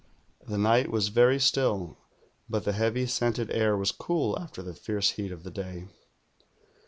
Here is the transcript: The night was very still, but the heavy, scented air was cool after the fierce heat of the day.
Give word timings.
The 0.47 0.57
night 0.57 0.89
was 0.89 1.09
very 1.09 1.39
still, 1.39 1.95
but 2.49 2.63
the 2.63 2.71
heavy, 2.71 3.05
scented 3.05 3.51
air 3.51 3.77
was 3.77 3.91
cool 3.91 4.35
after 4.39 4.63
the 4.63 4.73
fierce 4.73 5.11
heat 5.11 5.31
of 5.31 5.43
the 5.43 5.51
day. 5.51 5.89